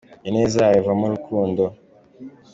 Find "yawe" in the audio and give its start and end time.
0.63-0.77